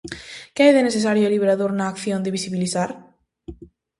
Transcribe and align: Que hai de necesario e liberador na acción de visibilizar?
Que 0.53 0.61
hai 0.63 0.73
de 0.75 0.85
necesario 0.87 1.23
e 1.25 1.33
liberador 1.35 1.71
na 1.75 1.85
acción 1.93 2.19
de 2.23 2.33
visibilizar? 2.37 2.89